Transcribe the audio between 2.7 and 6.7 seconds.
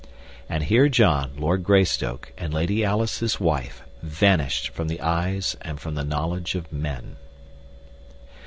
Alice, his wife, vanished from the eyes and from the knowledge